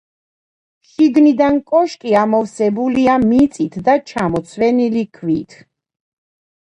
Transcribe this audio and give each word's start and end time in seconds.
შიგნიდან 0.93 1.59
კოშკი 1.73 2.15
ამოვსებულია 2.23 3.17
მიწით 3.27 3.79
და 3.91 3.99
ჩამოცვენილი 4.13 5.05
ქვით. 5.19 5.59